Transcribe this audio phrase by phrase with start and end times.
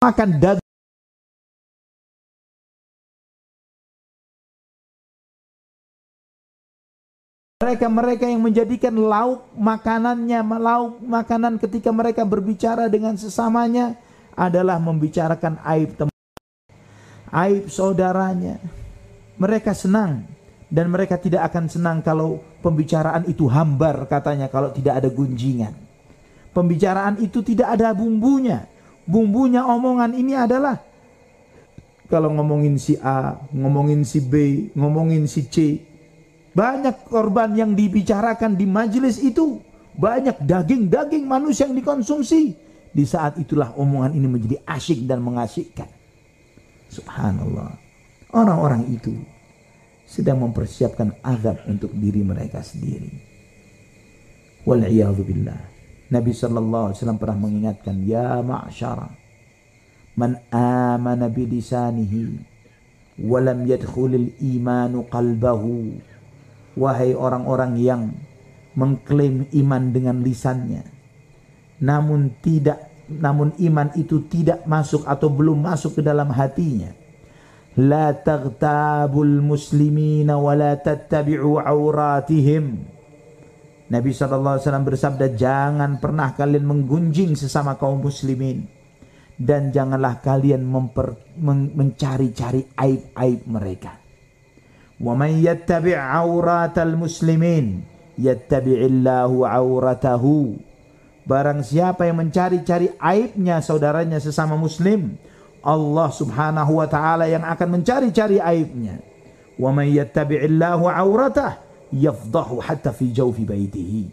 [0.00, 0.64] makan daging.
[7.56, 13.96] Mereka-mereka yang menjadikan lauk makanannya lauk makanan ketika mereka berbicara dengan sesamanya
[14.36, 16.12] adalah membicarakan aib teman
[17.32, 18.60] aib saudaranya.
[19.40, 20.28] Mereka senang
[20.68, 25.72] dan mereka tidak akan senang kalau pembicaraan itu hambar katanya kalau tidak ada gunjingan.
[26.52, 28.75] Pembicaraan itu tidak ada bumbunya
[29.06, 30.82] bumbunya omongan ini adalah
[32.06, 34.34] kalau ngomongin si A ngomongin si B
[34.74, 35.80] ngomongin si C
[36.56, 39.60] banyak korban yang dibicarakan di majelis itu.
[39.92, 42.56] Banyak daging-daging manusia yang dikonsumsi.
[42.96, 45.88] Di saat itulah omongan ini menjadi asyik dan mengasyikkan.
[46.88, 47.76] Subhanallah.
[48.32, 49.12] Orang-orang itu
[50.08, 53.12] sedang mempersiapkan azab untuk diri mereka sendiri.
[54.64, 55.75] Wal'iyadzubillah.
[56.06, 59.10] Nabi sallallahu alaihi wasallam pernah mengingatkan, "Ya ma'syara
[60.14, 62.40] man amana bi lisanihi
[63.26, 65.98] wa lam yadkhulil imanu qalbahu.
[66.76, 68.12] Wahai orang-orang yang
[68.76, 70.96] mengklaim iman dengan lisannya
[71.80, 76.90] namun tidak namun iman itu tidak masuk atau belum masuk ke dalam hatinya.
[77.76, 82.95] La taghtabul muslimina wa la tattabi'u auratihim
[83.91, 88.63] Nabi SAW bersabda jangan pernah kalian menggunjing sesama kaum muslimin
[89.35, 94.01] dan janganlah kalian memper, men, mencari-cari aib-aib mereka
[95.01, 97.65] ومن يتبع عورات المسلمين
[98.21, 100.25] يتبع الله عورته
[101.21, 105.17] Barang siapa yang mencari-cari aibnya saudaranya sesama muslim
[105.61, 108.97] Allah subhanahu wa ta'ala yang akan mencari-cari aibnya
[109.61, 111.61] Wa man yattabi'illahu auratah
[111.94, 114.04] Yafdahu hatta fi jawfi baitihi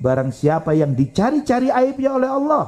[0.00, 2.64] Barang siapa yang dicari-cari aibnya oleh Allah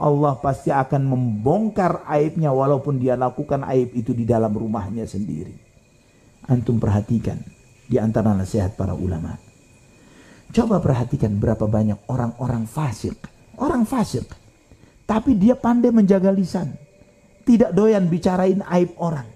[0.00, 5.70] Allah pasti akan membongkar aibnya walaupun dia lakukan aib itu di dalam rumahnya sendiri
[6.50, 7.38] antum perhatikan
[7.90, 9.34] di antara nasihat para ulama.
[10.50, 13.14] Coba perhatikan berapa banyak orang-orang fasik.
[13.58, 14.26] Orang fasik.
[15.06, 16.74] Tapi dia pandai menjaga lisan.
[17.46, 19.26] Tidak doyan bicarain aib orang.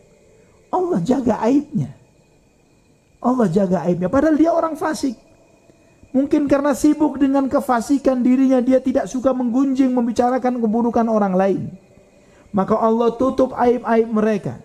[0.70, 1.90] Allah jaga aibnya.
[3.24, 4.12] Allah jaga aibnya.
[4.12, 5.16] Padahal dia orang fasik.
[6.14, 11.62] Mungkin karena sibuk dengan kefasikan dirinya dia tidak suka menggunjing membicarakan keburukan orang lain.
[12.54, 14.62] Maka Allah tutup aib-aib mereka.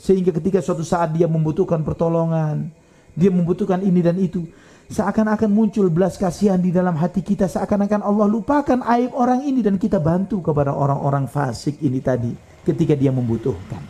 [0.00, 2.72] Sehingga ketika suatu saat dia membutuhkan pertolongan,
[3.12, 4.48] dia membutuhkan ini dan itu,
[4.88, 9.76] seakan-akan muncul belas kasihan di dalam hati kita, seakan-akan Allah lupakan aib orang ini dan
[9.76, 12.32] kita bantu kepada orang-orang fasik ini tadi
[12.64, 13.84] ketika dia membutuhkan.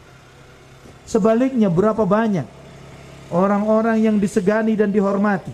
[1.06, 2.55] Sebaliknya berapa banyak
[3.32, 5.52] orang-orang yang disegani dan dihormati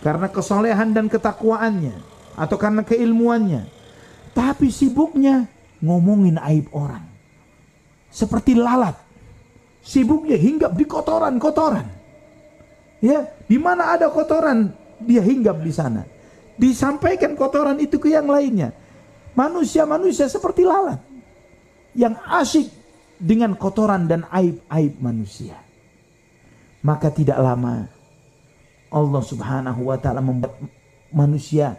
[0.00, 1.94] karena kesolehan dan ketakwaannya
[2.34, 3.66] atau karena keilmuannya,
[4.34, 5.46] tapi sibuknya
[5.80, 7.06] ngomongin aib orang.
[8.14, 9.04] Seperti lalat
[9.84, 11.84] Sibuknya hinggap di kotoran-kotoran.
[13.04, 16.08] Ya, di mana ada kotoran, dia hinggap di sana.
[16.56, 18.72] Disampaikan kotoran itu ke yang lainnya.
[19.36, 21.04] Manusia-manusia seperti lalat
[21.92, 22.72] yang asyik
[23.20, 25.60] dengan kotoran dan aib-aib manusia.
[26.84, 27.88] Maka tidak lama
[28.92, 30.60] Allah Subhanahu wa taala membuat
[31.10, 31.74] manusia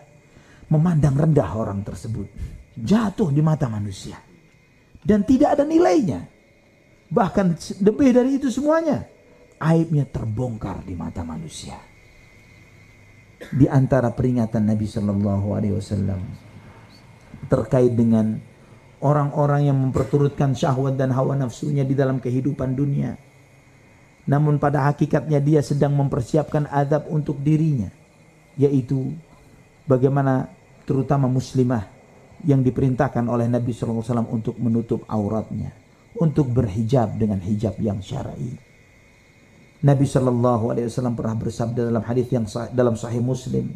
[0.67, 2.27] memandang rendah orang tersebut.
[2.75, 4.19] Jatuh di mata manusia.
[5.05, 6.25] Dan tidak ada nilainya.
[7.05, 7.45] Bahkan
[7.85, 9.05] lebih dari itu semuanya,
[9.61, 11.77] aibnya terbongkar di mata manusia.
[13.53, 16.21] Di antara peringatan Nabi Shallallahu Alaihi Wasallam
[17.45, 18.41] terkait dengan
[19.05, 23.13] orang-orang yang memperturutkan syahwat dan hawa nafsunya di dalam kehidupan dunia.
[24.25, 27.89] Namun pada hakikatnya dia sedang mempersiapkan adab untuk dirinya.
[28.57, 29.13] Yaitu
[29.85, 30.49] bagaimana
[30.85, 31.85] terutama muslimah
[32.45, 38.55] yang diperintahkan oleh Nabi SAW untuk menutup auratnya untuk berhijab dengan hijab yang syar'i.
[39.85, 43.75] Nabi Shallallahu Alaihi Wasallam pernah bersabda dalam hadis yang sah, dalam Sahih Muslim,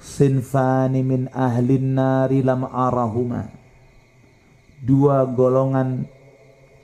[0.00, 3.46] "Sinfani min ahlin nari lam arahuma."
[4.82, 6.08] Dua golongan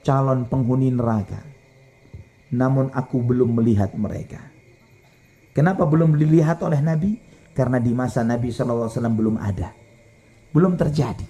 [0.06, 1.47] calon penghuni neraka.
[2.54, 4.40] Namun aku belum melihat mereka.
[5.52, 7.18] Kenapa belum dilihat oleh Nabi?
[7.52, 9.74] Karena di masa Nabi SAW belum ada.
[10.54, 11.26] Belum terjadi.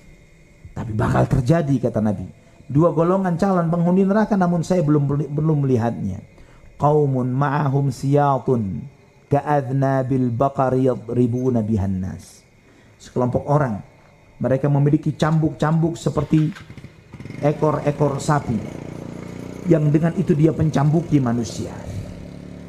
[0.76, 2.26] Tapi bakal terjadi kata Nabi
[2.68, 6.20] dua golongan calon penghuni neraka namun saya belum belum melihatnya.
[6.78, 8.86] Qaumun ma'ahum siyatun
[9.26, 12.46] ka'adnabil baqari yadribuna bihan nas.
[13.02, 13.82] Sekelompok orang
[14.38, 16.54] mereka memiliki cambuk-cambuk seperti
[17.42, 18.86] ekor-ekor sapi
[19.68, 21.70] yang dengan itu dia pencambuki manusia.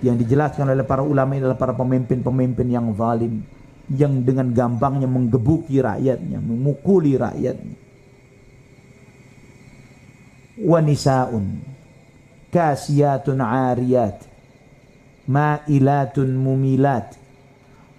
[0.04, 3.44] Yang dijelaskan oleh para ulama adalah para pemimpin-pemimpin yang zalim
[3.90, 7.78] yang dengan gampangnya menggebuki rakyatnya, memukuli rakyatnya.
[10.60, 11.64] Wa nisaun
[12.52, 14.28] kasiyatun ariyat
[15.26, 17.16] ma'ilatun mumilat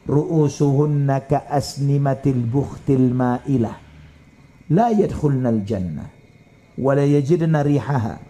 [0.06, 3.76] ru'usuhunna ka'asnimatil bukhtil ma'ilah.
[4.70, 6.06] La yadkhulnal jannah
[6.78, 8.29] wa la yajidna rihaha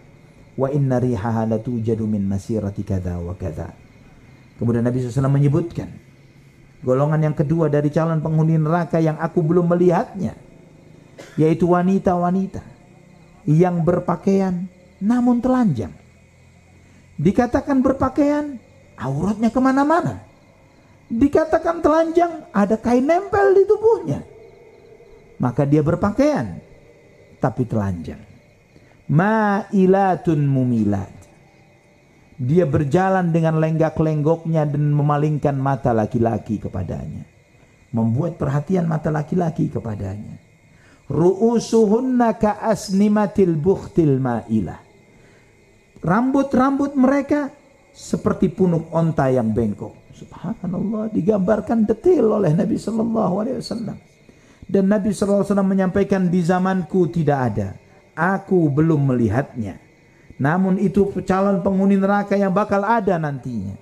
[0.57, 3.71] wa inna rihaha latujadu min masirati kadha wa kadha
[4.59, 5.89] kemudian Nabi SAW menyebutkan
[6.81, 10.35] golongan yang kedua dari calon penghuni neraka yang aku belum melihatnya
[11.37, 12.63] yaitu wanita-wanita
[13.47, 14.67] yang berpakaian
[15.01, 15.93] namun telanjang
[17.21, 18.57] dikatakan berpakaian
[18.97, 20.31] auratnya ke mana-mana
[21.11, 24.19] dikatakan telanjang, ada kain nempel di tubuhnya.
[25.43, 26.63] Maka dia berpakaian,
[27.43, 28.30] tapi telanjang.
[29.11, 31.11] Ma'ilatun mumilat.
[32.41, 37.27] Dia berjalan dengan lenggak-lenggoknya dan memalingkan mata laki-laki kepadanya.
[37.91, 40.39] Membuat perhatian mata laki-laki kepadanya.
[41.11, 44.79] Ru'usuhunna ka'asnimatil bukhtil ma'ilah.
[46.01, 47.51] Rambut-rambut mereka
[47.91, 50.15] seperti punuk onta yang bengkok.
[50.15, 53.97] Subhanallah digambarkan detail oleh Nabi Sallallahu Alaihi Wasallam.
[54.65, 57.90] Dan Nabi Sallallahu Alaihi Wasallam menyampaikan di zamanku tidak ada.
[58.15, 59.79] Aku belum melihatnya.
[60.41, 63.77] Namun itu calon penghuni neraka yang bakal ada nantinya.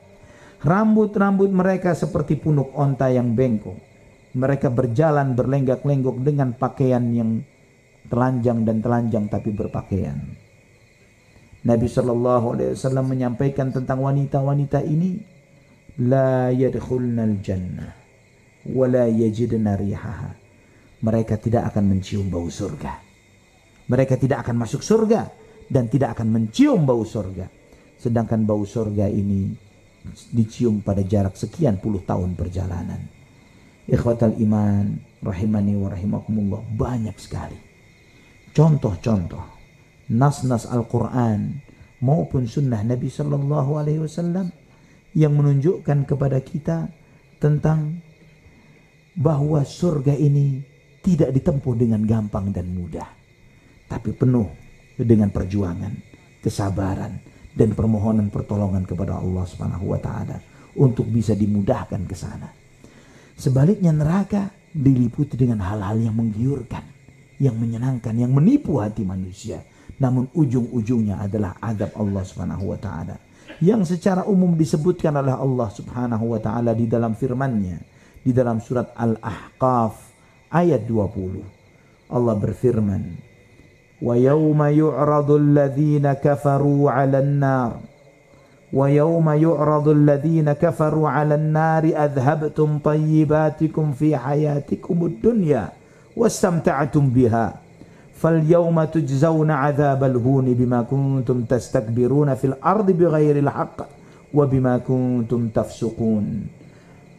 [0.60, 3.80] Rambut-rambut mereka seperti punuk onta yang bengkok.
[4.36, 7.42] Mereka berjalan berlenggak-lenggok dengan pakaian yang
[8.12, 10.20] telanjang dan telanjang tapi berpakaian.
[11.64, 15.20] Nabi Shallallahu Alaihi Wasallam menyampaikan tentang wanita-wanita ini
[16.00, 17.92] la yadkhulnal jannah
[18.68, 19.80] wa la yajidna.
[21.00, 23.09] Mereka tidak akan mencium bau surga.
[23.90, 25.28] Mereka tidak akan masuk surga
[25.66, 27.50] dan tidak akan mencium bau surga.
[27.98, 29.50] Sedangkan bau surga ini
[30.32, 33.02] dicium pada jarak sekian puluh tahun perjalanan.
[33.90, 37.58] Ikhwatal iman rahimani wa rahimakumullah banyak sekali.
[38.54, 39.46] Contoh-contoh
[40.14, 41.60] nas-nas Al-Quran
[42.00, 44.54] maupun sunnah Nabi Sallallahu Alaihi Wasallam
[45.18, 46.88] yang menunjukkan kepada kita
[47.42, 48.00] tentang
[49.18, 50.64] bahwa surga ini
[51.04, 53.10] tidak ditempuh dengan gampang dan mudah,
[53.90, 54.46] tapi penuh
[54.96, 55.92] dengan perjuangan,
[56.46, 57.18] kesabaran,
[57.52, 60.38] dan permohonan pertolongan kepada Allah Subhanahu wa taala
[60.78, 62.54] untuk bisa dimudahkan ke sana.
[63.34, 66.86] Sebaliknya neraka diliputi dengan hal-hal yang menggiurkan,
[67.42, 69.66] yang menyenangkan, yang menipu hati manusia.
[70.00, 73.18] Namun ujung-ujungnya adalah adab Allah Subhanahu wa taala
[73.60, 78.92] yang secara umum disebutkan oleh Allah Subhanahu wa taala di dalam firman-Nya di dalam surat
[78.96, 79.96] Al-Ahqaf
[80.52, 82.14] ayat 20.
[82.14, 83.04] Allah berfirman,
[84.00, 87.72] "Wa yawma yu'radu alladhina kafaru 'alan nar"
[88.70, 95.64] ويوم يعرض الذين كفروا على النار أذهبتم طيباتكم في حياتكم الدنيا
[96.14, 97.48] واستمتعتم بها.
[98.14, 103.78] فاليوم تجزون عذاب الهون بما كنتم تستكبرون في الأرض بغير الحق
[104.38, 106.26] وبما كنتم تفسقون.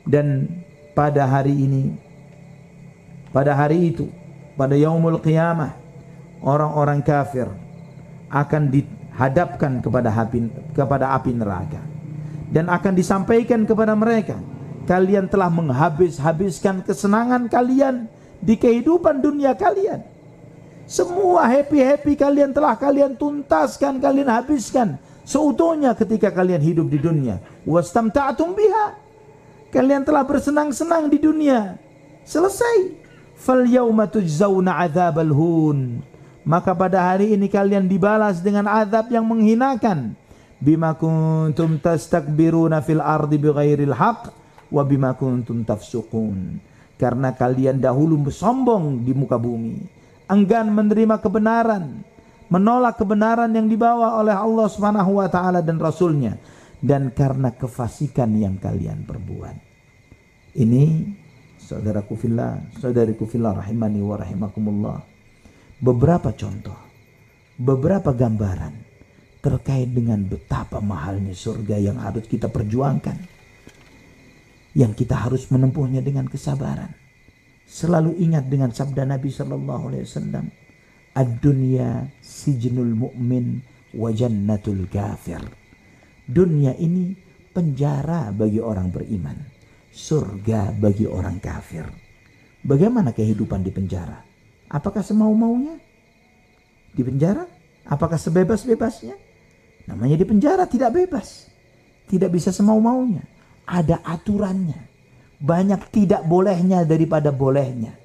[0.06, 0.46] Dan
[0.94, 1.98] pada hari ini
[3.34, 4.06] pada hari itu
[4.54, 5.79] pada yaumul qiyamah
[6.44, 7.48] orang-orang kafir
[8.30, 11.80] akan dihadapkan kepada api kepada api neraka
[12.50, 14.38] dan akan disampaikan kepada mereka
[14.84, 18.10] kalian telah menghabis-habiskan kesenangan kalian
[18.40, 20.02] di kehidupan dunia kalian
[20.90, 27.38] semua happy-happy kalian telah kalian tuntaskan, kalian habiskan seutuhnya ketika kalian hidup di dunia.
[27.62, 28.98] Wastamta'tum biha.
[29.70, 31.78] Kalian telah bersenang-senang di dunia.
[32.26, 32.98] Selesai.
[33.38, 36.02] Fal yauma tujzauna adzabal hun.
[36.50, 40.18] Maka pada hari ini kalian dibalas dengan azab yang menghinakan.
[40.58, 44.34] Bima kuntum tastakbiruna fil ardi bighairil haq
[44.74, 46.58] wa bima kuntum tafsukun.
[46.98, 52.06] Karena kalian dahulu sombong di muka bumi enggan menerima kebenaran,
[52.46, 56.38] menolak kebenaran yang dibawa oleh Allah Subhanahu wa taala dan rasulnya
[56.78, 59.56] dan karena kefasikan yang kalian perbuat.
[60.54, 60.84] Ini
[61.58, 64.98] saudaraku fillah, saudariku fillah rahimani wa rahimakumullah.
[65.80, 66.76] Beberapa contoh,
[67.56, 68.76] beberapa gambaran
[69.40, 73.16] terkait dengan betapa mahalnya surga yang harus kita perjuangkan.
[74.76, 76.92] Yang kita harus menempuhnya dengan kesabaran
[77.70, 80.44] selalu ingat dengan sabda Nabi Sallallahu Alaihi Wasallam,
[81.14, 83.62] "Ad-dunya sijnul mu'min
[83.94, 85.40] wa jannatul kafir."
[86.26, 87.14] Dunia ini
[87.56, 89.38] penjara bagi orang beriman,
[89.90, 91.86] surga bagi orang kafir.
[92.60, 94.29] Bagaimana kehidupan di penjara?
[94.70, 95.76] Apakah semau-maunya?
[96.94, 97.44] Di penjara?
[97.90, 99.18] Apakah sebebas-bebasnya?
[99.90, 101.50] Namanya di penjara tidak bebas.
[102.06, 103.26] Tidak bisa semau-maunya.
[103.66, 104.90] Ada aturannya
[105.40, 107.96] banyak tidak bolehnya daripada bolehnya.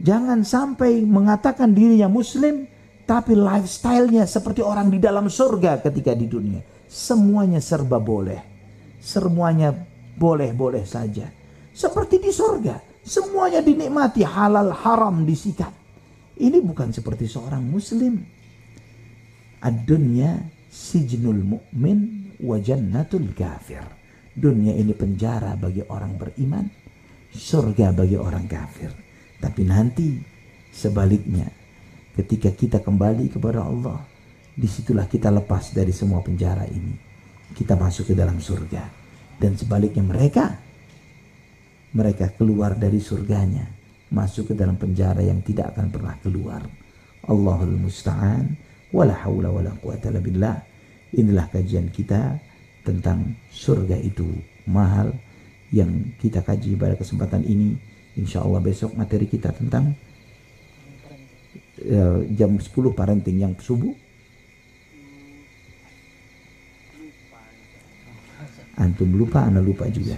[0.00, 2.66] Jangan sampai mengatakan dirinya muslim
[3.02, 6.62] Tapi lifestyle-nya seperti orang di dalam surga ketika di dunia.
[6.86, 8.38] Semuanya serba boleh.
[9.02, 9.74] Semuanya
[10.16, 11.26] boleh-boleh saja.
[11.74, 12.91] Seperti di surga.
[13.02, 15.74] Semuanya dinikmati halal haram disikat.
[16.38, 18.22] Ini bukan seperti seorang muslim.
[19.62, 20.38] Ad-dunya
[20.70, 21.98] sijnul mu'min
[22.42, 23.82] wa jannatul kafir.
[24.32, 26.64] Dunia ini penjara bagi orang beriman,
[27.30, 28.90] surga bagi orang kafir.
[29.36, 30.16] Tapi nanti
[30.72, 31.46] sebaliknya,
[32.16, 34.00] ketika kita kembali kepada Allah,
[34.54, 36.96] di situlah kita lepas dari semua penjara ini.
[37.52, 38.88] Kita masuk ke dalam surga.
[39.36, 40.56] Dan sebaliknya mereka,
[41.92, 43.68] mereka keluar dari surganya,
[44.08, 46.62] masuk ke dalam penjara yang tidak akan pernah keluar.
[47.28, 48.56] Allahul Musta'an,
[48.90, 50.56] wala hawla wala quwata billah.
[51.12, 52.40] Inilah kajian kita
[52.82, 54.26] tentang surga itu
[54.64, 55.12] mahal
[55.68, 57.76] yang kita kaji pada kesempatan ini.
[58.16, 59.96] Insya Allah besok materi kita tentang
[61.88, 63.92] uh, jam 10 parenting yang subuh.
[68.80, 70.16] Antum lupa, anda lupa juga.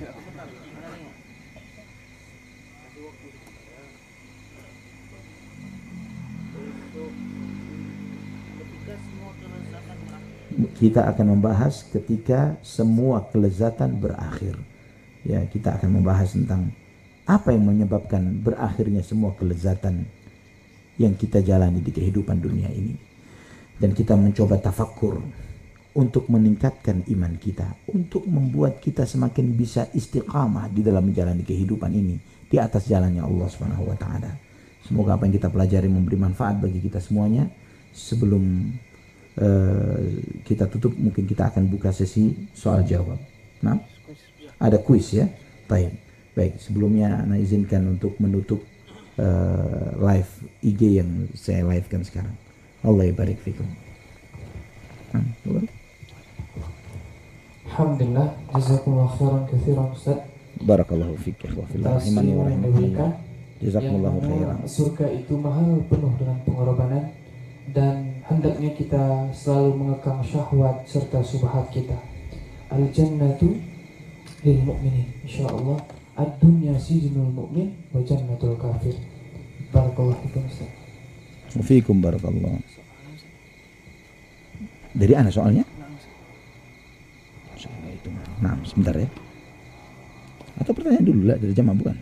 [10.78, 14.58] Kita akan membahas ketika semua kelezatan berakhir.
[15.24, 16.70] Ya, kita akan membahas tentang
[17.24, 20.04] apa yang menyebabkan berakhirnya semua kelezatan
[21.00, 22.94] yang kita jalani di kehidupan dunia ini.
[23.74, 25.18] Dan kita mencoba tafakur
[25.94, 32.18] untuk meningkatkan iman kita, untuk membuat kita semakin bisa istiqamah di dalam menjalani kehidupan ini
[32.50, 34.30] di atas jalannya Allah Subhanahu wa taala.
[34.84, 37.48] Semoga apa yang kita pelajari memberi manfaat bagi kita semuanya.
[37.94, 38.74] Sebelum
[39.34, 40.02] Eh,
[40.46, 43.18] kita tutup mungkin kita akan buka sesi soal jawab.
[43.66, 43.82] Nah,
[44.62, 45.26] ada kuis ya.
[45.66, 45.90] Baik.
[46.38, 48.58] Baik, sebelumnya Anda izinkan untuk menutup
[49.22, 50.30] uh, live
[50.66, 52.34] IG yang saya livekan sekarang.
[52.82, 53.66] Allah barik fikum.
[55.14, 55.22] Nah,
[57.70, 60.18] Alhamdulillah, jazakumullah khairan katsiran Ustaz.
[60.58, 63.10] Barakallahu ya wa fillah rahimani wa rahimakumullah.
[63.62, 64.58] Jazakumullah khairan.
[64.66, 67.14] Surga itu mahal penuh dengan pengorbanan
[67.72, 71.96] dan hendaknya kita selalu mengekang syahwat serta subhat kita.
[72.68, 73.56] Al jannatu
[74.44, 75.80] lil mu'minin insyaallah
[76.20, 78.92] ad-dunya sijnul mu'min wa jannatul kafir.
[79.72, 80.44] Barakallahu fikum.
[81.64, 82.60] Fikum barakallah.
[84.94, 85.66] Dari ana soalnya?
[88.38, 89.08] Nah, sebentar ya.
[90.60, 91.96] Atau pertanyaan dulu lah dari jamaah bukan?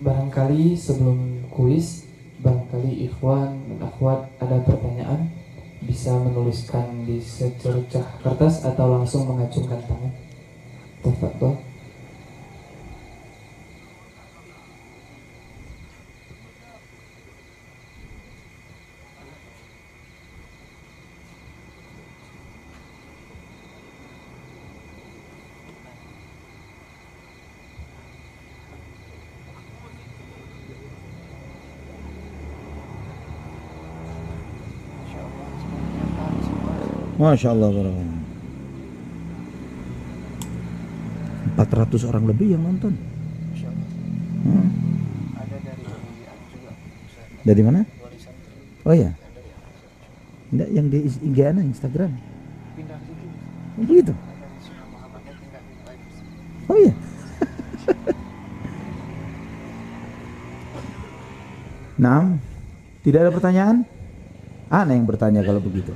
[0.00, 2.09] Barangkali sebelum kuis
[2.40, 5.28] barangkali ikhwan dan akhwat ada pertanyaan
[5.84, 10.12] bisa menuliskan di secercah kertas atau langsung mengacungkan tangan.
[11.00, 11.69] Tafadhol.
[37.20, 37.68] Masya Allah
[41.52, 42.96] 400 orang lebih yang nonton.
[44.40, 44.72] Hmm.
[47.44, 47.84] dari mana?
[48.88, 49.12] oh ya
[50.48, 52.16] Enggak, yang di IG Instagram.
[53.76, 54.16] Oh, begitu?
[56.72, 56.94] Oh iya.
[62.00, 62.40] Nah,
[63.04, 63.84] tidak ada pertanyaan?
[64.72, 65.92] Ana yang bertanya kalau begitu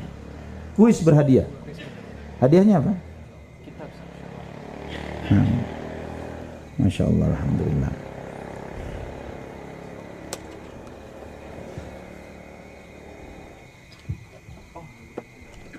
[0.75, 1.47] kuis berhadiah.
[2.43, 2.93] Hadiahnya apa?
[5.31, 5.59] Hmm.
[6.77, 7.93] Masya Allah, Alhamdulillah.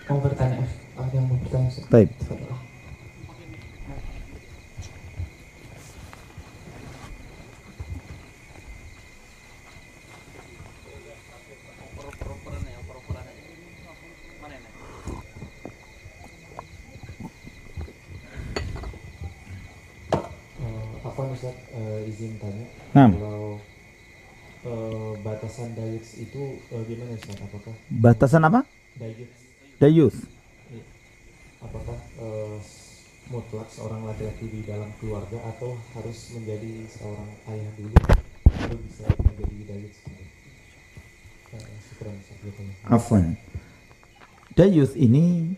[0.06, 0.64] Mau bertanya?
[0.96, 1.70] Ada yang mau bertanya?
[1.92, 2.10] Baik.
[22.96, 23.12] Nah.
[23.12, 23.60] Kalau
[24.64, 27.38] uh, batasan dayus itu uh, gimana Ustaz?
[27.40, 28.64] Apakah batasan apa?
[28.96, 29.32] Dayus.
[29.78, 30.16] Dayus.
[30.72, 30.86] Iya.
[31.64, 32.58] Apakah uh,
[33.32, 37.98] mutlak seorang laki-laki di dalam keluarga atau harus menjadi seorang ayah dulu
[38.46, 39.98] baru bisa menjadi dayus?
[41.56, 43.40] Uh, Afwan.
[44.56, 45.56] Dayus ini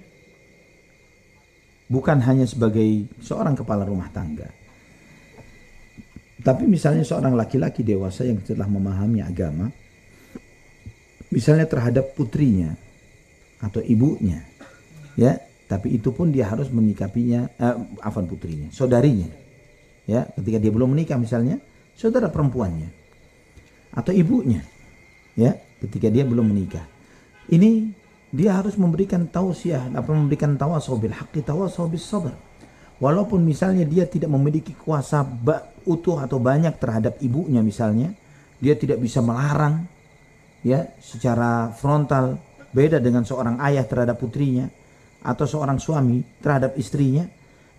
[1.89, 4.49] bukan hanya sebagai seorang kepala rumah tangga
[6.47, 9.67] tapi misalnya seorang laki-laki dewasa yang telah memahami agama,
[11.37, 12.73] misalnya terhadap putrinya
[13.61, 14.41] atau ibunya
[15.13, 15.37] ya
[15.69, 19.29] tapi itu pun dia harus menyikapinya eh, afan putrinya saudarinya
[20.09, 21.61] ya ketika dia belum menikah misalnya
[21.93, 22.89] saudara perempuannya
[23.93, 24.65] atau ibunya
[25.37, 26.83] ya ketika dia belum menikah.
[27.47, 27.93] Ini
[28.33, 32.03] dia harus memberikan tausiah apa memberikan tawasau bil haqqi tawasau bis
[32.99, 35.23] walaupun misalnya dia tidak memiliki kuasa
[35.87, 38.11] utuh atau banyak terhadap ibunya misalnya
[38.59, 39.87] dia tidak bisa melarang
[40.65, 42.37] ya secara frontal
[42.73, 44.69] beda dengan seorang ayah terhadap putrinya
[45.23, 47.25] atau seorang suami terhadap istrinya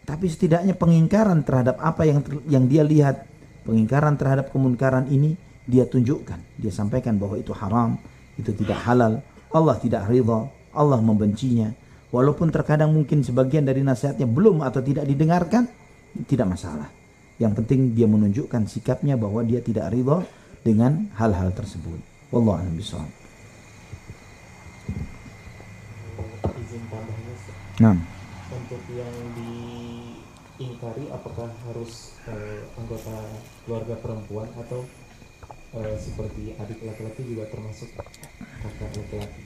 [0.09, 3.29] tapi setidaknya pengingkaran terhadap apa yang yang dia lihat
[3.69, 5.37] pengingkaran terhadap kemunkaran ini
[5.69, 6.57] dia tunjukkan.
[6.57, 8.01] Dia sampaikan bahwa itu haram
[8.41, 9.21] itu tidak halal
[9.53, 11.69] Allah tidak ridha Allah membencinya.
[12.09, 15.69] Walaupun terkadang mungkin sebagian dari nasihatnya belum atau tidak didengarkan
[16.25, 16.89] tidak masalah.
[17.37, 20.25] Yang penting dia menunjukkan sikapnya bahwa dia tidak ridha
[20.65, 23.13] dengan hal-hal tersebut wallahu a'lam bishawab
[27.79, 27.95] Nah.
[28.51, 33.15] Untuk yang diingkari apakah harus uh, anggota
[33.63, 34.83] keluarga perempuan atau
[35.79, 37.87] uh, seperti adik laki-laki juga termasuk
[38.67, 39.43] kakak laki-laki?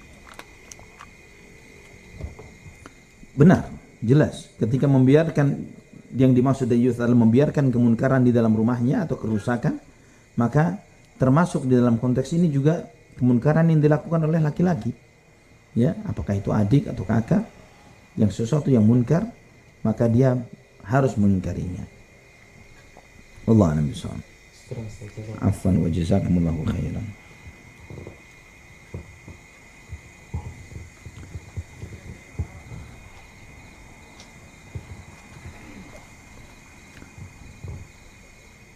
[3.37, 3.69] Benar,
[4.01, 4.49] jelas.
[4.57, 5.69] Ketika membiarkan
[6.17, 9.77] yang dimaksud dari adalah membiarkan kemunkaran di dalam rumahnya atau kerusakan,
[10.41, 10.81] maka
[11.23, 12.83] termasuk di dalam konteks ini juga
[13.15, 14.91] kemunkaran yang dilakukan oleh laki-laki.
[15.79, 17.47] Ya, apakah itu adik atau kakak
[18.19, 19.31] yang sesuatu yang munkar
[19.87, 20.35] maka dia
[20.83, 21.87] harus mengingkarinya.
[23.47, 23.87] Allah a'lam.
[25.39, 27.07] Afwan wa jazakumullahu khairan.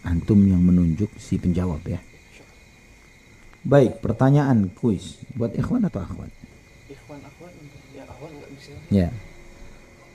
[0.07, 1.99] Antum yang menunjuk si penjawab ya.
[3.67, 6.31] Baik, pertanyaan kuis buat ikhwan atau akhwat?
[6.87, 7.51] Ikhwan akhwat
[7.91, 8.71] ya akhwat enggak bisa.
[8.87, 9.09] Ya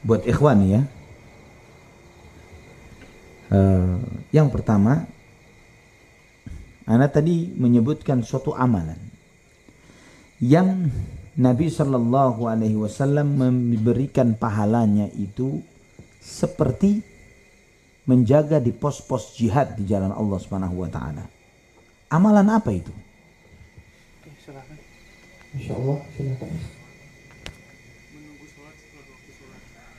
[0.02, 0.82] buat ikhwan ya.
[3.52, 4.00] Uh,
[4.32, 5.04] yang pertama,
[6.88, 8.98] Anda tadi menyebutkan suatu amalan
[10.40, 10.88] yang
[11.36, 15.60] Nabi Shallallahu Alaihi Wasallam memberikan pahalanya itu
[16.18, 17.04] seperti
[18.08, 21.24] menjaga di pos-pos jihad di jalan Allah Subhanahu Wa Taala.
[22.08, 22.92] Amalan apa itu?
[24.42, 26.50] Insya Allah, silakan.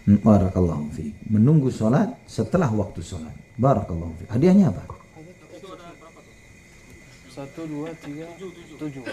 [0.03, 1.15] Barakallahu fi.
[1.31, 3.31] Menunggu sholat setelah waktu sholat.
[3.55, 4.23] Barakallahu fi.
[4.27, 4.83] Hadiahnya apa?
[7.31, 8.27] Satu, dua, tiga,
[8.77, 9.03] tujuh.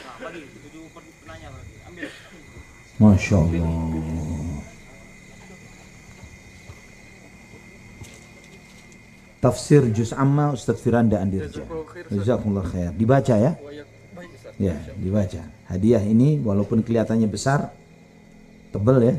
[2.99, 3.71] Masya Allah.
[9.40, 11.64] Tafsir Juz Amma Ustaz Firanda Andirja.
[12.12, 12.93] Jazakumullah khair.
[12.93, 13.57] Dibaca ya?
[14.61, 15.40] Ya, dibaca.
[15.73, 17.73] Hadiah ini walaupun kelihatannya besar,
[18.77, 19.16] tebal ya,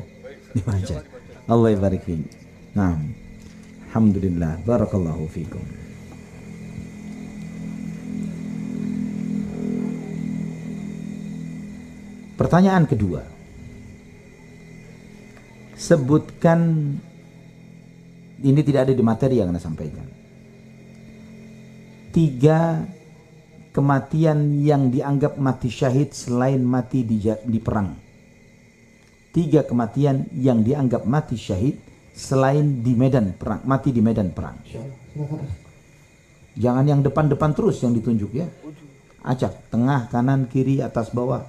[0.54, 1.01] dibaca.
[1.49, 2.30] Allah barik fiik.
[2.77, 2.95] Nah.
[3.91, 4.63] Alhamdulillah.
[4.63, 5.60] Barakallahu fikum.
[12.39, 13.19] Pertanyaan kedua.
[15.75, 16.60] Sebutkan
[18.39, 20.08] ini tidak ada di materi yang Anda sampaikan.
[22.15, 22.88] Tiga
[23.71, 28.12] kematian yang dianggap mati syahid selain mati di, di perang
[29.31, 31.79] tiga kematian yang dianggap mati syahid
[32.12, 34.60] selain di medan perang, mati di medan perang.
[36.51, 38.47] Jangan yang depan-depan terus yang ditunjuk ya.
[39.23, 41.47] Acak, tengah, kanan, kiri, atas, bawah.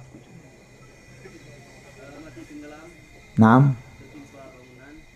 [3.35, 3.75] Enam.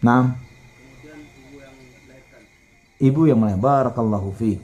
[0.03, 0.35] Enam.
[2.97, 3.63] Ibu yang melahirkan.
[3.63, 4.57] Barakallahu fi.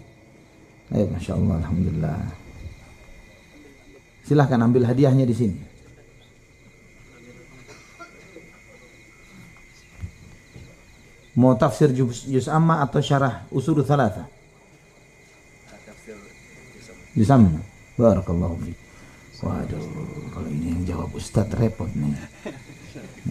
[0.93, 2.17] Ayo, Masya Allah, Alhamdulillah.
[4.23, 5.57] Silahkan ambil hadiahnya di sini.
[11.33, 14.29] Mau tafsir juz, juz amma atau syarah usul thalatha?
[17.17, 17.57] Juz amma.
[17.97, 18.73] Barakallahu fi.
[19.43, 19.81] Waduh,
[20.31, 22.15] kalau ini yang jawab Ustaz repot nih.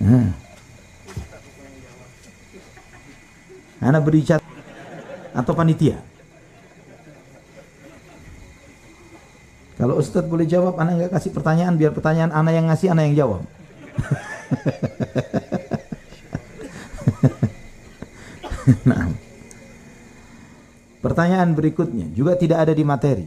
[0.03, 0.35] Nah.
[3.81, 4.42] Anak beri cat
[5.33, 6.12] atau panitia.
[9.81, 13.17] Kalau Ustadz boleh jawab, anak nggak kasih pertanyaan, biar pertanyaan anak yang ngasih, anak yang
[13.17, 13.43] jawab.
[18.89, 19.09] nah.
[21.03, 23.27] Pertanyaan berikutnya juga tidak ada di materi.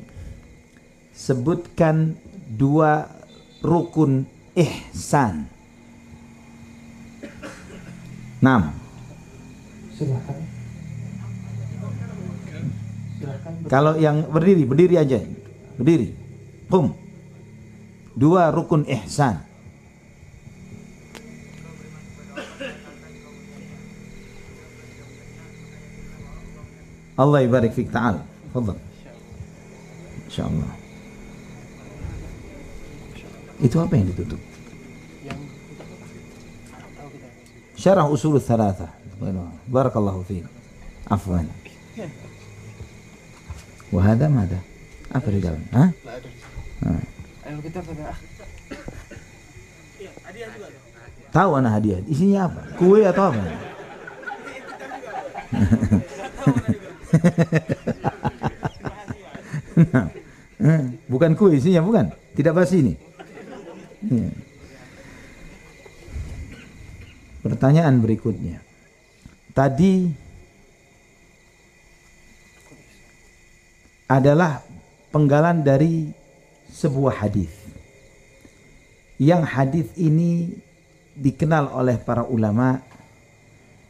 [1.12, 2.16] Sebutkan
[2.48, 3.04] dua
[3.60, 4.24] rukun
[4.56, 5.52] ihsan.
[8.40, 8.72] Enam.
[9.92, 10.38] Silakan.
[13.66, 15.20] Kalau yang berdiri, berdiri aja.
[15.76, 16.25] Berdiri.
[16.66, 16.96] Kum.
[18.16, 19.44] dua rukun ihsan.
[27.16, 28.20] Allah ibarik fik ta'al.
[28.52, 28.76] Fadal.
[30.28, 30.72] Insyaallah.
[33.64, 34.42] Itu apa yang ditutup?
[37.80, 38.92] Syarah usul thalatha.
[39.72, 40.44] Barakallahu fiik.
[41.08, 41.48] Afwan.
[43.96, 44.60] Wahada mada?
[45.16, 45.64] Apa di dalam?
[45.72, 45.96] Hah?
[46.82, 47.82] Pada
[51.32, 52.00] Tahu anak hadiah.
[52.08, 52.62] Isinya apa?
[52.80, 53.44] Kue atau apa?
[61.12, 62.12] bukan kue isinya bukan?
[62.36, 62.94] Tidak basi ini.
[64.08, 64.32] Iya.
[67.44, 68.64] Pertanyaan berikutnya.
[69.56, 70.10] Tadi
[74.08, 74.62] adalah
[75.12, 76.25] penggalan dari
[76.76, 77.52] sebuah hadis.
[79.16, 80.60] Yang hadis ini
[81.16, 82.84] dikenal oleh para ulama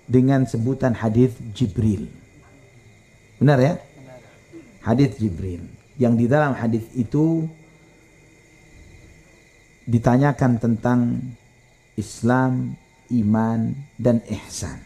[0.06, 2.06] dengan sebutan hadis Jibril.
[3.42, 3.74] Benar ya?
[4.86, 5.66] Hadis Jibril.
[5.98, 7.50] Yang di dalam hadis itu
[9.90, 11.18] ditanyakan tentang
[11.98, 12.78] Islam,
[13.10, 14.78] iman, dan ihsan.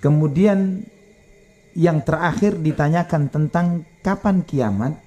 [0.00, 0.88] Kemudian
[1.76, 4.98] yang terakhir ditanyakan tentang kapan kiamat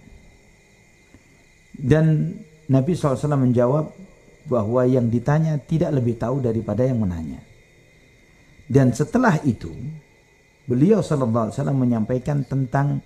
[1.76, 2.36] dan
[2.72, 3.92] Nabi SAW menjawab
[4.48, 7.42] bahwa yang ditanya tidak lebih tahu daripada yang menanya.
[8.66, 9.70] Dan setelah itu
[10.66, 13.04] beliau SAW menyampaikan tentang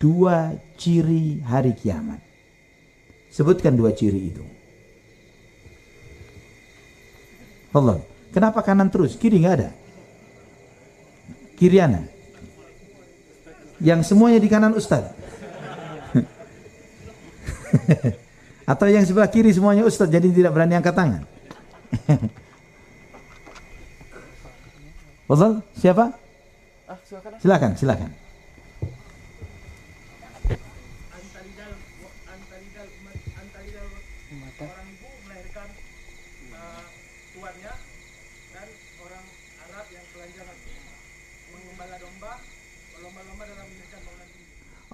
[0.00, 2.22] dua ciri hari kiamat.
[3.28, 4.44] Sebutkan dua ciri itu.
[7.76, 8.00] Allah.
[8.32, 9.16] Kenapa kanan terus?
[9.16, 9.70] Kiri nggak ada.
[11.56, 12.17] Kiri ana.
[13.78, 15.06] Yang semuanya di kanan Ustaz.
[18.70, 21.22] Atau yang sebelah kiri semuanya Ustaz jadi tidak berani angkat tangan.
[25.28, 26.16] Fadal, siapa?
[26.88, 26.96] Ah,
[27.36, 28.08] silakan, silakan.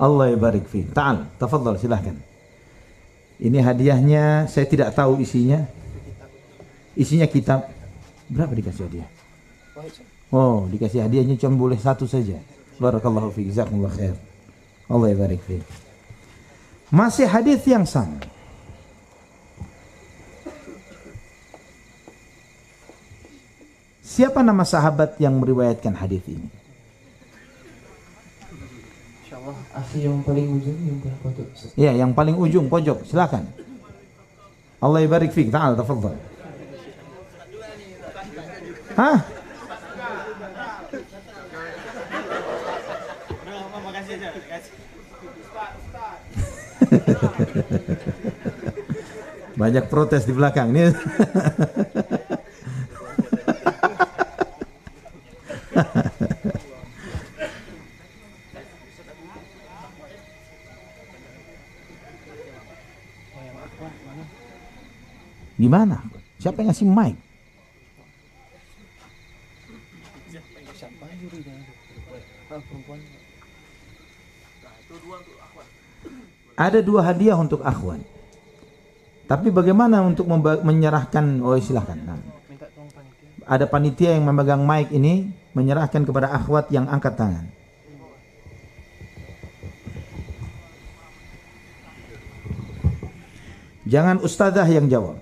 [0.05, 0.85] Allah barik fi.
[0.85, 2.12] Ta'al, tafadhal silahkan.
[3.40, 5.64] Ini hadiahnya saya tidak tahu isinya.
[6.93, 7.73] Isinya kitab.
[8.29, 9.09] Berapa dikasih hadiah?
[10.29, 12.37] Oh, dikasih hadiahnya cuma boleh satu saja.
[12.77, 13.49] Barakallahu fi.
[13.49, 14.14] Jazakumullah khair.
[14.93, 15.64] Allah barik fi.
[16.93, 18.21] Masih hadis yang sama.
[24.05, 26.47] Siapa nama sahabat yang meriwayatkan hadis ini?
[29.75, 31.51] Asli yang paling ujung yang pojok.
[31.75, 33.03] Ya, yang paling ujung pojok.
[33.11, 33.43] Silakan.
[34.79, 35.51] Allah ibarik fik.
[35.51, 36.15] Ta'al, tafadhal.
[38.95, 39.19] Hah?
[49.59, 50.95] Banyak protes di belakang nih.
[65.55, 66.03] Gimana?
[66.43, 67.14] Siapa yang ngasih mic?
[76.55, 78.03] Ada dua hadiah untuk akhwan.
[79.25, 80.29] Tapi bagaimana untuk
[80.62, 81.40] menyerahkan?
[81.40, 81.99] Oh silahkan.
[81.99, 82.21] Nah.
[83.45, 87.47] Ada panitia yang memegang mic ini menyerahkan kepada akhwat yang angkat tangan.
[93.85, 95.21] Jangan ustazah yang jawab.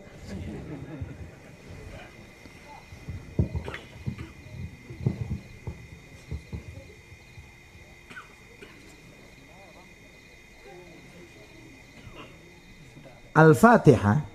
[13.33, 14.29] Al-Fatihah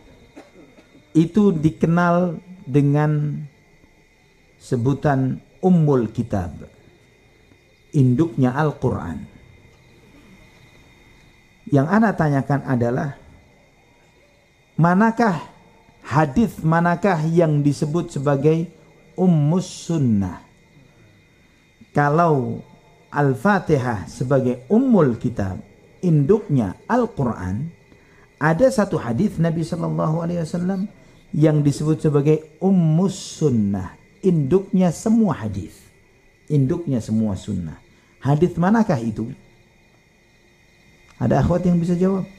[1.13, 3.41] itu dikenal dengan
[4.57, 6.65] sebutan Ummul Kitab.
[7.93, 9.21] Induknya Al-Quran.
[11.69, 13.09] Yang Anda tanyakan adalah
[14.81, 15.45] manakah
[16.01, 18.65] hadis manakah yang disebut sebagai
[19.13, 20.41] Ummus Sunnah?
[21.93, 22.65] Kalau
[23.13, 25.61] Al-Fatihah sebagai Ummul Kitab,
[26.01, 27.76] induknya Al-Quran,
[28.37, 30.85] ada satu hadis Nabi Shallallahu Alaihi Wasallam
[31.33, 35.73] yang disebut sebagai ummus sunnah, induknya semua hadis,
[36.45, 37.81] induknya semua sunnah.
[38.21, 39.33] Hadis manakah itu?
[41.17, 42.29] Ada akhwat yang bisa jawab?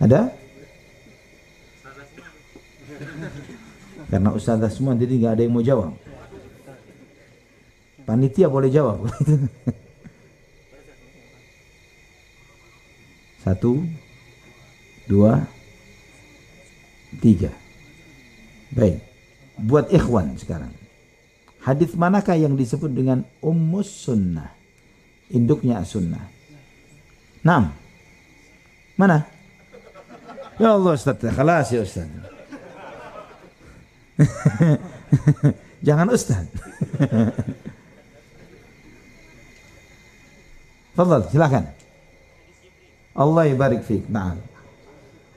[0.00, 0.32] Ada?
[4.10, 5.92] Karena ustazah semua jadi nggak ada yang mau jawab.
[8.08, 9.06] Panitia boleh jawab.
[13.44, 13.84] Satu,
[15.06, 15.46] dua,
[17.22, 17.52] tiga.
[18.72, 19.00] Baik.
[19.60, 20.72] Buat ikhwan sekarang.
[21.60, 24.56] Hadis manakah yang disebut dengan ummus sunnah?
[25.28, 26.24] Induknya sunnah.
[27.44, 27.72] Enam.
[28.96, 29.39] Mana?
[30.60, 32.04] Ya Allah Ustaz, kelas ya Ustaz.
[35.88, 36.44] Jangan Ustaz.
[41.00, 41.64] Fadal, silakan.
[43.16, 44.04] Allah barik fiik.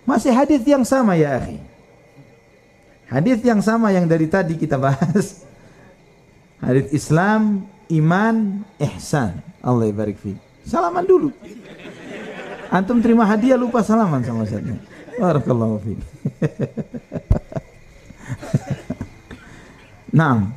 [0.03, 1.63] Masih hadis yang sama ya akhi.
[3.07, 5.47] Hadis yang sama yang dari tadi kita bahas.
[6.59, 9.39] Hadis Islam, iman, ihsan.
[9.63, 10.35] Allah barik fiik.
[10.67, 11.31] Salaman dulu.
[12.73, 14.73] Antum terima hadiah lupa salaman sama saya.
[15.21, 16.01] Barakallahu fiik.
[20.17, 20.49] nah.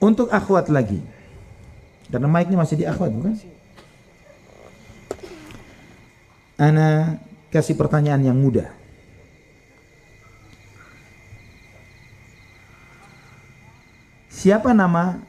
[0.00, 1.04] Untuk akhwat lagi.
[2.08, 3.36] Karena mic ini masih di akhwat bukan?
[6.56, 7.20] Ana
[7.52, 8.72] kasih pertanyaan yang mudah.
[14.32, 15.20] Siapa nama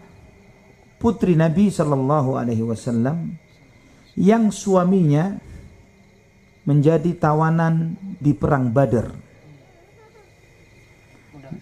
[0.98, 3.43] putri Nabi Shallallahu Alaihi Wasallam
[4.14, 5.38] yang suaminya
[6.64, 9.14] menjadi tawanan di perang Badar?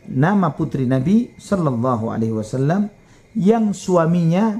[0.08, 2.92] Nama putri Nabi Shallallahu Alaihi Wasallam
[3.36, 4.60] yang suaminya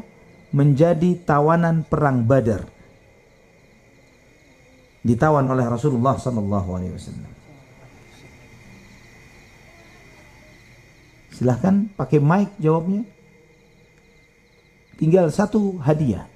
[0.52, 2.68] menjadi tawanan perang Badar
[5.02, 7.32] ditawan oleh Rasulullah sallallahu alaihi wasallam.
[11.34, 13.02] Silahkan pakai mic jawabnya.
[15.02, 16.30] Tinggal satu hadiah.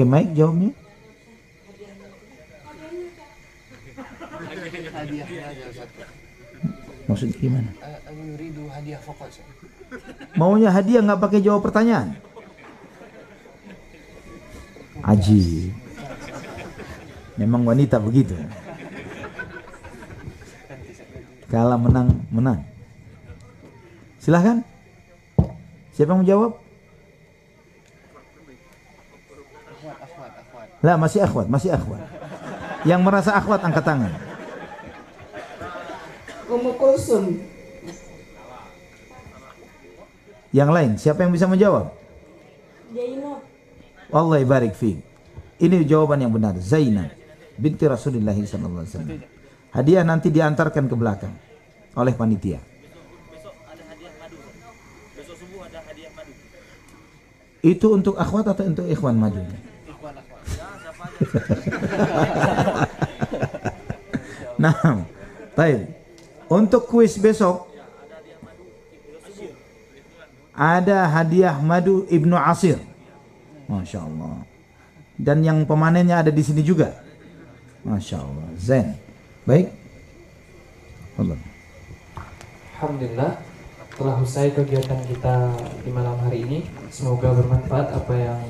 [0.00, 0.72] Pakai mic jawabnya.
[7.04, 7.70] Maksudnya gimana?
[8.80, 9.44] Hadiah faqat.
[10.40, 12.16] Maunya hadiah nggak pakai jawab pertanyaan.
[15.04, 15.68] Aji.
[17.36, 18.40] Memang wanita begitu.
[21.52, 22.64] Kalah menang menang.
[24.16, 24.64] Silahkan.
[25.92, 26.56] Siapa yang menjawab?
[29.80, 30.69] Akhwat, akhwat, akhwat.
[30.80, 32.00] Lah masih akhwat, masih akhwat.
[32.88, 34.12] Yang merasa akhwat angkat tangan.
[36.48, 37.36] Ummu Kulsum.
[40.50, 41.94] Yang lain, siapa yang bisa menjawab?
[42.90, 43.38] Zainab.
[44.10, 44.98] Allah barik fi.
[45.60, 46.58] Ini jawaban yang benar.
[46.58, 47.14] Zainab
[47.60, 49.20] binti Rasulullah sallallahu alaihi wasallam.
[49.70, 51.34] Hadiah nanti diantarkan ke belakang
[51.94, 52.58] oleh panitia.
[57.60, 59.44] Itu untuk akhwat atau untuk ikhwan maju?
[64.60, 64.76] Nah,
[65.56, 65.88] baik.
[66.52, 67.72] Untuk kuis besok
[70.52, 72.76] ada hadiah madu Ibnu Asir.
[73.64, 74.44] Masya Allah.
[75.16, 76.92] Dan yang pemanennya ada di sini juga.
[77.80, 78.46] Masya Allah.
[78.60, 78.92] Zen.
[79.48, 79.72] Baik.
[81.16, 81.40] Allah.
[82.76, 83.32] Alhamdulillah
[83.96, 86.58] telah usai kegiatan kita di malam hari ini.
[86.92, 88.40] Semoga bermanfaat apa yang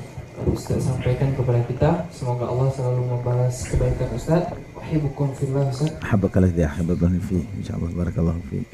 [0.49, 1.89] Ustaz sampaikan kepada kita.
[2.09, 4.49] Semoga Allah selalu membalas kebaikan Ustaz.
[4.73, 5.93] Wahibukum fillah Ustaz.
[6.01, 7.45] Habakalah dia Habakalah fi.
[7.61, 8.65] Insyaallah Barakallah fi.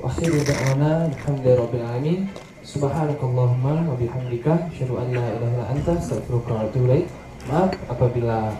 [0.00, 2.20] Wa akhiru Alhamdulillah Rabbil alamin.
[2.64, 7.04] Subhanakallahumma Wabihamdika bihamdika an la ilaha anta astaghfiruka wa atubu.
[7.46, 8.56] Maaf apabila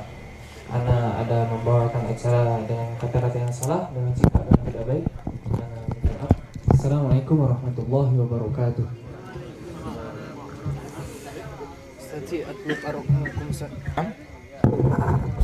[0.66, 5.04] Ana ada membawakan acara dengan kata-kata yang salah dengan sikap yang tidak baik.
[6.74, 9.05] Assalamualaikum warahmatullahi wabarakatuh.
[12.15, 13.71] Ustaz, أطلب أرقامكم Ustaz.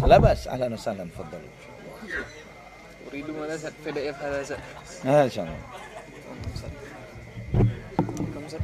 [0.07, 1.41] لا بأس أهلا وسهلا تفضل
[3.11, 4.61] أريد مدرسة PDF هذا Ustaz.
[5.05, 5.59] ما شاء الله
[8.31, 8.63] Kamu Ustaz?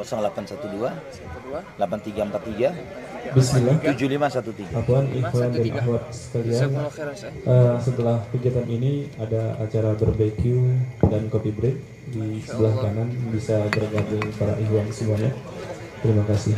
[0.00, 0.90] 0812 Satu dua.
[1.78, 2.72] 8343
[3.36, 3.76] Bismillah.
[3.84, 5.80] 7513 Apaan ikhwan dan tiga.
[5.84, 6.52] akhwat sekalian.
[6.56, 7.32] Jazakumullah khairan Ustaz.
[7.44, 10.72] Eh, setelah kegiatan ini ada acara barbecue
[11.04, 11.76] dan coffee break
[12.10, 15.30] di sebelah kanan bisa bergabung para ikhwan semuanya.
[16.00, 16.56] Terima kasih.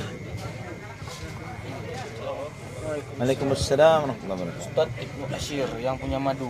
[2.97, 6.49] Waalaikumsalam warahmatullahi wabarakatuh Ustaz Ibnu Asyir yang punya madu.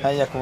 [0.00, 0.32] Hayakum